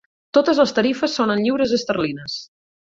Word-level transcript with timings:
Totes 0.37 0.61
les 0.61 0.73
tarifes 0.79 1.19
són 1.21 1.35
en 1.37 1.45
lliures 1.45 1.79
esterlines. 1.81 2.45